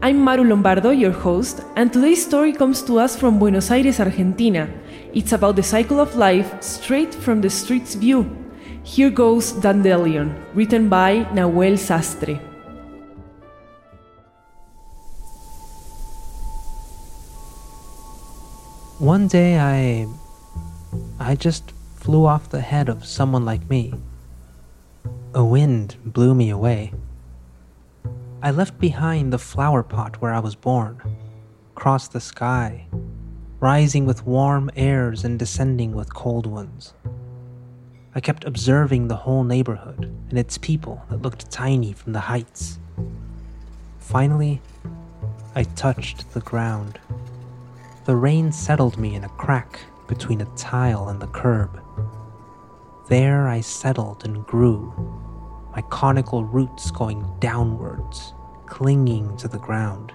I'm 0.00 0.20
Maru 0.20 0.44
Lombardo, 0.44 0.90
your 0.90 1.10
host, 1.10 1.60
and 1.74 1.92
today's 1.92 2.24
story 2.24 2.52
comes 2.52 2.82
to 2.82 3.00
us 3.00 3.16
from 3.16 3.40
Buenos 3.40 3.68
Aires, 3.72 3.98
Argentina. 3.98 4.70
It's 5.12 5.32
about 5.32 5.56
the 5.56 5.62
cycle 5.64 5.98
of 5.98 6.14
life 6.14 6.62
straight 6.62 7.12
from 7.12 7.40
the 7.40 7.50
street's 7.50 7.96
view. 7.96 8.30
Here 8.84 9.10
goes 9.10 9.50
Dandelion, 9.50 10.36
written 10.54 10.88
by 10.88 11.24
Nahuel 11.34 11.76
Sastre. 11.76 12.38
One 19.00 19.26
day 19.26 19.58
I. 19.58 20.06
I 21.18 21.34
just 21.34 21.72
flew 21.96 22.24
off 22.24 22.50
the 22.50 22.60
head 22.60 22.88
of 22.88 23.04
someone 23.04 23.44
like 23.44 23.68
me. 23.68 23.94
A 25.34 25.44
wind 25.44 25.96
blew 26.04 26.36
me 26.36 26.50
away. 26.50 26.92
I 28.40 28.52
left 28.52 28.78
behind 28.78 29.32
the 29.32 29.38
flower 29.38 29.82
pot 29.82 30.22
where 30.22 30.32
I 30.32 30.38
was 30.38 30.54
born, 30.54 31.02
crossed 31.74 32.12
the 32.12 32.20
sky, 32.20 32.86
rising 33.58 34.06
with 34.06 34.24
warm 34.24 34.70
airs 34.76 35.24
and 35.24 35.40
descending 35.40 35.92
with 35.92 36.14
cold 36.14 36.46
ones. 36.46 36.94
I 38.14 38.20
kept 38.20 38.44
observing 38.44 39.08
the 39.08 39.16
whole 39.16 39.42
neighborhood 39.42 40.04
and 40.30 40.38
its 40.38 40.56
people 40.56 41.02
that 41.10 41.20
looked 41.20 41.50
tiny 41.50 41.92
from 41.92 42.12
the 42.12 42.20
heights. 42.20 42.78
Finally, 43.98 44.62
I 45.56 45.64
touched 45.64 46.32
the 46.32 46.40
ground. 46.40 47.00
The 48.04 48.14
rain 48.14 48.52
settled 48.52 48.98
me 48.98 49.16
in 49.16 49.24
a 49.24 49.28
crack 49.30 49.80
between 50.06 50.40
a 50.40 50.56
tile 50.56 51.08
and 51.08 51.20
the 51.20 51.26
curb. 51.26 51.82
There 53.08 53.48
I 53.48 53.62
settled 53.62 54.24
and 54.24 54.46
grew, 54.46 54.92
my 55.78 55.82
conical 55.90 56.42
roots 56.42 56.90
going 56.90 57.24
downwards, 57.38 58.34
clinging 58.66 59.36
to 59.36 59.46
the 59.46 59.60
ground, 59.60 60.12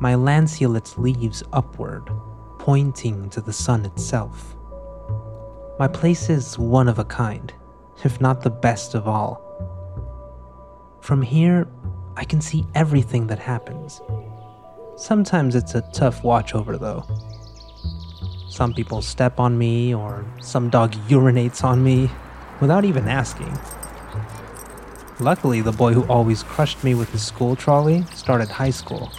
my 0.00 0.14
lanceolate 0.14 0.96
leaves 0.96 1.42
upward, 1.52 2.10
pointing 2.58 3.28
to 3.28 3.42
the 3.42 3.52
sun 3.52 3.84
itself. 3.84 4.56
My 5.78 5.86
place 5.86 6.30
is 6.30 6.58
one 6.58 6.88
of 6.88 6.98
a 6.98 7.04
kind, 7.04 7.52
if 8.02 8.18
not 8.18 8.40
the 8.40 8.48
best 8.48 8.94
of 8.94 9.06
all. 9.06 9.42
From 11.02 11.20
here, 11.20 11.68
I 12.16 12.24
can 12.24 12.40
see 12.40 12.64
everything 12.74 13.26
that 13.26 13.40
happens. 13.40 14.00
Sometimes 14.96 15.54
it's 15.54 15.74
a 15.74 15.86
tough 15.92 16.24
watch 16.24 16.54
over, 16.54 16.78
though. 16.78 17.04
Some 18.48 18.72
people 18.72 19.02
step 19.02 19.38
on 19.38 19.58
me, 19.58 19.94
or 19.94 20.24
some 20.40 20.70
dog 20.70 20.92
urinates 21.08 21.62
on 21.62 21.84
me 21.84 22.10
without 22.58 22.86
even 22.86 23.06
asking. 23.06 23.54
Luckily, 25.22 25.60
the 25.60 25.70
boy 25.70 25.92
who 25.92 26.02
always 26.08 26.42
crushed 26.42 26.82
me 26.82 26.96
with 26.96 27.10
his 27.10 27.22
school 27.22 27.54
trolley 27.54 28.04
started 28.12 28.48
high 28.48 28.70
school, 28.70 29.12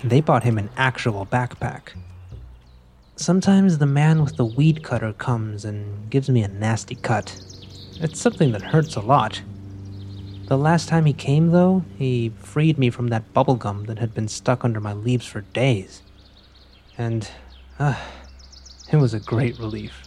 and 0.00 0.10
they 0.10 0.22
bought 0.22 0.44
him 0.44 0.56
an 0.56 0.70
actual 0.78 1.26
backpack. 1.26 1.90
Sometimes 3.16 3.76
the 3.76 3.84
man 3.84 4.22
with 4.22 4.36
the 4.36 4.46
weed 4.46 4.82
cutter 4.82 5.12
comes 5.12 5.66
and 5.66 6.08
gives 6.08 6.30
me 6.30 6.42
a 6.42 6.48
nasty 6.48 6.94
cut. 6.94 7.38
It's 8.00 8.18
something 8.18 8.52
that 8.52 8.62
hurts 8.62 8.96
a 8.96 9.02
lot. 9.02 9.42
The 10.46 10.56
last 10.56 10.88
time 10.88 11.04
he 11.04 11.12
came, 11.12 11.50
though, 11.50 11.84
he 11.98 12.32
freed 12.38 12.78
me 12.78 12.88
from 12.88 13.08
that 13.08 13.34
bubblegum 13.34 13.88
that 13.88 13.98
had 13.98 14.14
been 14.14 14.28
stuck 14.28 14.64
under 14.64 14.80
my 14.80 14.94
leaves 14.94 15.26
for 15.26 15.42
days. 15.42 16.00
And, 16.96 17.30
uh, 17.78 18.00
it 18.90 18.96
was 18.96 19.12
a 19.12 19.20
great 19.20 19.58
relief. 19.58 20.02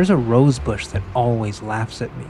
There's 0.00 0.08
a 0.08 0.16
rose 0.16 0.58
bush 0.58 0.86
that 0.86 1.02
always 1.14 1.60
laughs 1.60 2.00
at 2.00 2.16
me. 2.16 2.24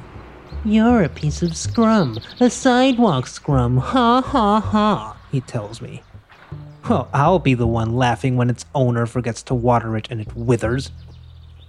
You're 0.64 1.04
a 1.04 1.08
piece 1.08 1.40
of 1.40 1.56
scrum, 1.56 2.18
a 2.40 2.50
sidewalk 2.50 3.28
scrum, 3.28 3.76
ha 3.76 4.20
ha 4.20 4.58
ha, 4.58 5.16
he 5.30 5.40
tells 5.40 5.80
me. 5.80 6.02
Well, 6.88 7.08
I'll 7.14 7.38
be 7.38 7.54
the 7.54 7.68
one 7.68 7.94
laughing 7.94 8.34
when 8.34 8.50
its 8.50 8.66
owner 8.74 9.06
forgets 9.06 9.44
to 9.44 9.54
water 9.54 9.96
it 9.96 10.08
and 10.10 10.20
it 10.20 10.34
withers. 10.34 10.90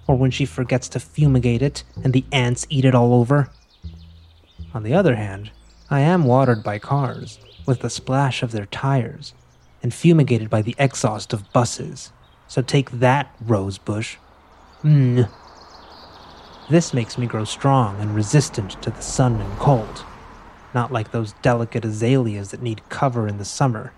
Or 0.08 0.16
when 0.16 0.32
she 0.32 0.44
forgets 0.44 0.88
to 0.88 0.98
fumigate 0.98 1.62
it 1.62 1.84
and 2.02 2.12
the 2.12 2.24
ants 2.32 2.66
eat 2.68 2.84
it 2.84 2.96
all 2.96 3.14
over. 3.14 3.50
On 4.74 4.82
the 4.82 4.94
other 4.94 5.14
hand, 5.14 5.52
I 5.88 6.00
am 6.00 6.24
watered 6.24 6.64
by 6.64 6.80
cars, 6.80 7.38
with 7.64 7.78
the 7.78 7.88
splash 7.88 8.42
of 8.42 8.50
their 8.50 8.66
tires, 8.66 9.34
and 9.84 9.94
fumigated 9.94 10.50
by 10.50 10.62
the 10.62 10.74
exhaust 10.80 11.32
of 11.32 11.52
buses. 11.52 12.10
So 12.48 12.60
take 12.60 12.90
that, 12.90 13.32
rosebush. 13.40 14.16
Mmm. 14.82 15.30
This 16.70 16.94
makes 16.94 17.18
me 17.18 17.26
grow 17.26 17.44
strong 17.44 18.00
and 18.00 18.14
resistant 18.14 18.80
to 18.82 18.90
the 18.90 19.02
sun 19.02 19.40
and 19.40 19.58
cold, 19.58 20.04
not 20.74 20.92
like 20.92 21.10
those 21.10 21.34
delicate 21.42 21.84
azaleas 21.84 22.50
that 22.50 22.62
need 22.62 22.88
cover 22.88 23.26
in 23.26 23.38
the 23.38 23.44
summer, 23.44 23.92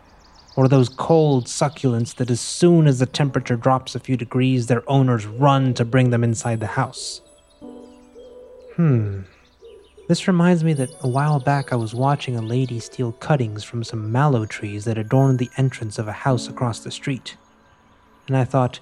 or 0.57 0.67
those 0.67 0.89
cold 0.89 1.47
succulents 1.47 2.15
that, 2.17 2.31
as 2.31 2.41
soon 2.41 2.87
as 2.87 2.99
the 2.99 3.07
temperature 3.07 3.57
drops 3.57 3.95
a 3.95 4.01
few 4.01 4.17
degrees, 4.17 4.67
their 4.67 4.89
owners 4.89 5.27
run 5.27 5.75
to 5.75 5.85
bring 5.85 6.11
them 6.11 6.25
inside 6.25 6.61
the 6.61 6.67
house. 6.67 7.21
Hmm. 8.77 9.23
This 10.09 10.29
reminds 10.29 10.65
me 10.65 10.75
that 10.75 10.91
a 11.01 11.09
while 11.09 11.41
back 11.41 11.73
I 11.73 11.77
was 11.77 11.95
watching 11.95 12.37
a 12.37 12.43
lady 12.43 12.79
steal 12.79 13.13
cuttings 13.13 13.65
from 13.65 13.85
some 13.85 14.13
mallow 14.13 14.45
trees 14.45 14.85
that 14.85 14.99
adorned 14.99 15.39
the 15.39 15.51
entrance 15.57 15.99
of 15.99 16.09
a 16.09 16.13
house 16.13 16.49
across 16.49 16.81
the 16.81 16.91
street. 16.91 17.37
And 18.27 18.37
I 18.37 18.45
thought, 18.45 18.81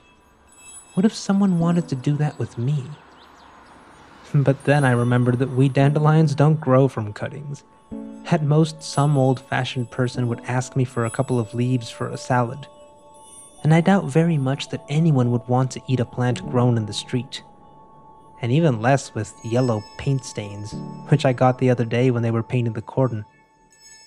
what 0.94 1.06
if 1.06 1.14
someone 1.14 1.58
wanted 1.58 1.88
to 1.88 1.94
do 1.94 2.16
that 2.16 2.38
with 2.38 2.58
me? 2.58 2.84
But 4.34 4.64
then 4.64 4.84
I 4.84 4.92
remembered 4.92 5.38
that 5.40 5.50
we 5.50 5.68
dandelions 5.68 6.34
don't 6.34 6.60
grow 6.60 6.88
from 6.88 7.12
cuttings. 7.12 7.64
At 8.30 8.42
most, 8.42 8.82
some 8.82 9.18
old 9.18 9.40
fashioned 9.40 9.90
person 9.90 10.28
would 10.28 10.40
ask 10.46 10.74
me 10.74 10.84
for 10.84 11.04
a 11.04 11.10
couple 11.10 11.38
of 11.38 11.52
leaves 11.52 11.90
for 11.90 12.08
a 12.08 12.16
salad. 12.16 12.66
And 13.62 13.74
I 13.74 13.80
doubt 13.80 14.06
very 14.06 14.38
much 14.38 14.70
that 14.70 14.84
anyone 14.88 15.30
would 15.30 15.46
want 15.48 15.70
to 15.72 15.82
eat 15.86 16.00
a 16.00 16.04
plant 16.04 16.48
grown 16.50 16.76
in 16.76 16.86
the 16.86 16.92
street. 16.92 17.42
And 18.40 18.50
even 18.50 18.80
less 18.80 19.14
with 19.14 19.34
yellow 19.44 19.84
paint 19.98 20.24
stains, 20.24 20.74
which 21.08 21.24
I 21.24 21.32
got 21.32 21.58
the 21.58 21.70
other 21.70 21.84
day 21.84 22.10
when 22.10 22.22
they 22.22 22.30
were 22.30 22.42
painting 22.42 22.72
the 22.72 22.82
cordon. 22.82 23.24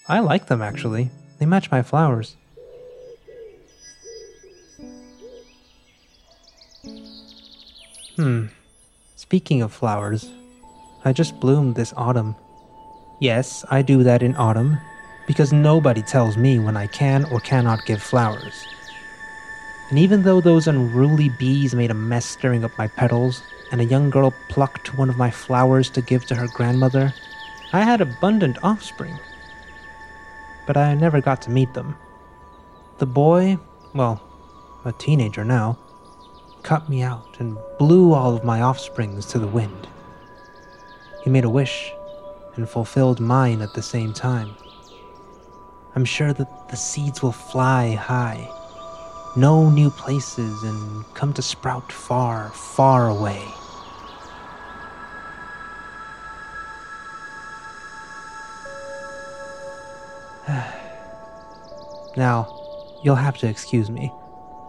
I 0.07 0.19
like 0.19 0.47
them 0.47 0.61
actually, 0.61 1.11
they 1.39 1.45
match 1.45 1.71
my 1.71 1.83
flowers. 1.83 2.35
Speaking 9.35 9.63
of 9.63 9.73
flowers, 9.73 10.31
I 11.03 11.11
just 11.11 11.41
bloomed 11.41 11.75
this 11.75 11.93
autumn. 11.97 12.37
Yes, 13.19 13.65
I 13.69 13.81
do 13.81 14.01
that 14.01 14.23
in 14.23 14.33
autumn, 14.37 14.77
because 15.27 15.51
nobody 15.51 16.01
tells 16.01 16.37
me 16.37 16.57
when 16.57 16.77
I 16.77 16.87
can 16.87 17.25
or 17.25 17.41
cannot 17.41 17.85
give 17.85 18.01
flowers. 18.01 18.65
And 19.89 19.99
even 19.99 20.23
though 20.23 20.39
those 20.39 20.69
unruly 20.69 21.27
bees 21.37 21.75
made 21.75 21.91
a 21.91 21.93
mess 21.93 22.25
stirring 22.25 22.63
up 22.63 22.71
my 22.77 22.87
petals, 22.87 23.43
and 23.73 23.81
a 23.81 23.91
young 23.91 24.09
girl 24.09 24.33
plucked 24.47 24.97
one 24.97 25.09
of 25.09 25.17
my 25.17 25.31
flowers 25.31 25.89
to 25.89 26.01
give 26.01 26.25
to 26.27 26.35
her 26.35 26.47
grandmother, 26.47 27.13
I 27.73 27.81
had 27.81 27.99
abundant 27.99 28.57
offspring. 28.63 29.19
But 30.65 30.77
I 30.77 30.93
never 30.93 31.19
got 31.19 31.41
to 31.41 31.51
meet 31.51 31.73
them. 31.73 31.97
The 32.99 33.05
boy 33.05 33.57
well, 33.93 34.23
a 34.85 34.93
teenager 34.93 35.43
now, 35.43 35.77
cut 36.65 36.89
me 36.89 37.03
out 37.03 37.37
and 37.37 37.57
blew 37.77 38.11
all 38.11 38.35
of 38.35 38.43
my 38.43 38.59
offsprings 38.63 39.27
to 39.27 39.37
the 39.37 39.45
wind. 39.47 39.87
He 41.23 41.29
made 41.29 41.45
a 41.45 41.49
wish 41.49 41.93
and 42.55 42.67
fulfilled 42.67 43.19
mine 43.19 43.61
at 43.61 43.75
the 43.75 43.83
same 43.83 44.13
time. 44.13 44.55
I'm 45.95 46.05
sure 46.05 46.33
that 46.33 46.69
the 46.69 46.75
seeds 46.75 47.21
will 47.21 47.31
fly 47.31 47.91
high, 47.91 48.49
know 49.35 49.69
new 49.69 49.91
places, 49.91 50.63
and 50.63 51.05
come 51.13 51.33
to 51.33 51.43
sprout 51.43 51.91
far, 51.91 52.49
far 52.49 53.09
away. 53.09 53.43
now, 62.17 62.47
you'll 63.03 63.13
have 63.13 63.37
to 63.37 63.47
excuse 63.47 63.91
me. 63.91 64.11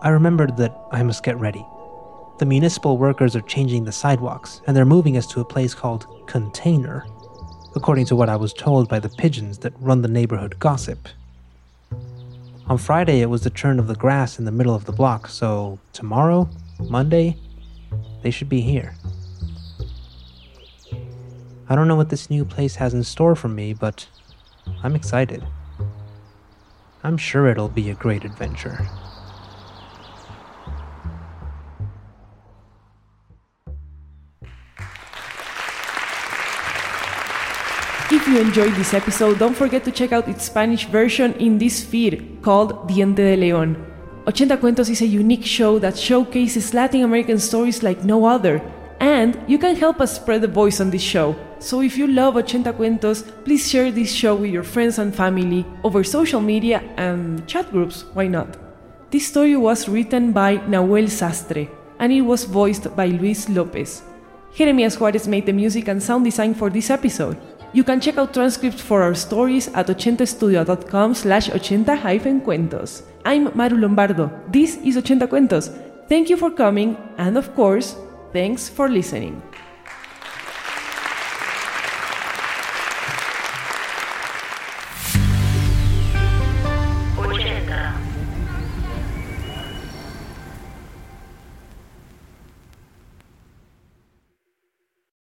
I 0.02 0.10
remembered 0.10 0.58
that 0.58 0.78
I 0.92 1.02
must 1.02 1.22
get 1.22 1.38
ready. 1.38 1.66
The 2.38 2.44
municipal 2.44 2.99
workers 2.99 3.35
are 3.35 3.41
changing 3.41 3.85
the 3.85 3.93
sidewalks, 3.93 4.61
and 4.67 4.77
they're 4.77 4.85
moving 4.85 5.17
us 5.17 5.27
to 5.29 5.41
a 5.41 5.44
place 5.44 5.75
called 5.75 6.06
Container, 6.27 7.06
according 7.75 8.05
to 8.06 8.17
what 8.17 8.29
I 8.29 8.37
was 8.37 8.53
told 8.53 8.91
by 8.91 8.99
the 9.00 9.09
pigeons 9.09 9.56
that 9.59 9.73
run 9.81 10.03
the 10.03 10.09
neighborhood 10.09 10.59
gossip. 10.59 11.09
On 12.67 12.77
Friday, 12.77 13.23
it 13.23 13.31
was 13.31 13.43
the 13.43 13.49
turn 13.49 13.79
of 13.79 13.87
the 13.87 13.94
grass 13.94 14.38
in 14.38 14.44
the 14.44 14.53
middle 14.53 14.75
of 14.75 14.85
the 14.85 14.93
block, 14.93 15.29
so 15.29 15.79
tomorrow, 15.94 16.47
Monday, 16.79 17.38
they 18.23 18.31
should 18.31 18.50
be 18.50 18.61
here. 18.61 18.94
I 21.71 21.75
don't 21.75 21.88
know 21.88 21.97
what 21.97 22.11
this 22.11 22.29
new 22.29 22.44
place 22.44 22.75
has 22.77 22.93
in 22.93 23.03
store 23.03 23.35
for 23.35 23.49
me, 23.49 23.73
but 23.73 24.06
I'm 24.83 24.94
excited. 24.94 25.43
I'm 27.03 27.17
sure 27.17 27.47
it'll 27.47 27.71
be 27.71 27.88
a 27.88 27.94
great 27.94 28.25
adventure. 28.25 28.87
If 38.26 38.32
you 38.32 38.40
enjoyed 38.40 38.75
this 38.75 38.93
episode, 38.93 39.38
don't 39.38 39.55
forget 39.55 39.84
to 39.84 39.93
check 39.93 40.11
out 40.11 40.26
its 40.26 40.46
Spanish 40.46 40.87
version 40.87 41.32
in 41.34 41.58
this 41.58 41.84
feed 41.84 42.38
called 42.43 42.88
Diente 42.88 43.23
de 43.23 43.37
León. 43.37 43.76
80 44.26 44.56
Cuentos 44.56 44.88
is 44.88 45.00
a 45.00 45.06
unique 45.06 45.46
show 45.46 45.78
that 45.78 45.96
showcases 45.96 46.75
Latin 46.75 47.05
American 47.05 47.38
stories 47.38 47.84
like 47.84 48.02
no 48.02 48.26
other, 48.26 48.61
and 48.99 49.38
you 49.46 49.58
can 49.58 49.76
help 49.76 50.00
us 50.00 50.17
spread 50.17 50.43
the 50.43 50.49
voice 50.49 50.81
on 50.81 50.90
this 50.90 51.05
show. 51.05 51.37
So 51.61 51.82
if 51.82 51.96
you 51.96 52.08
love 52.08 52.37
80 52.37 52.73
Cuentos, 52.73 53.23
please 53.44 53.70
share 53.70 53.93
this 53.93 54.12
show 54.12 54.34
with 54.34 54.50
your 54.50 54.64
friends 54.64 54.99
and 54.99 55.14
family 55.14 55.64
over 55.84 56.02
social 56.02 56.40
media 56.40 56.82
and 56.96 57.46
chat 57.46 57.70
groups, 57.70 58.06
why 58.12 58.26
not? 58.26 58.58
This 59.12 59.28
story 59.28 59.56
was 59.56 59.88
written 59.88 60.32
by 60.32 60.56
Nahuel 60.67 61.06
Sastre, 61.06 61.69
and 62.00 62.12
it 62.12 62.23
was 62.23 62.43
voiced 62.43 62.90
by 62.96 63.06
Luis 63.06 63.49
Lopez. 63.49 64.02
Jeremias 64.52 64.99
Juarez 64.99 65.28
made 65.28 65.46
the 65.46 65.52
music 65.52 65.87
and 65.87 66.02
sound 66.02 66.25
design 66.25 66.55
for 66.55 66.70
this 66.70 66.90
episode. 66.90 67.37
You 67.76 67.84
can 67.84 68.00
check 68.00 68.17
out 68.17 68.32
transcripts 68.32 68.81
for 68.81 69.02
our 69.02 69.14
stories 69.14 69.69
at 69.75 69.88
80studio.com 69.88 71.12
slash 71.12 71.50
80-cuentos. 71.50 73.02
I'm 73.26 73.55
Maru 73.55 73.76
Lombardo. 73.76 74.31
This 74.49 74.76
is 74.76 74.96
80 74.96 75.26
Cuentos. 75.26 75.69
Thank 76.08 76.31
you 76.31 76.38
for 76.38 76.50
coming, 76.50 76.96
and 77.19 77.37
of 77.37 77.55
course, 77.55 77.94
thanks 78.32 78.67
for 78.67 78.88
listening. 78.88 79.43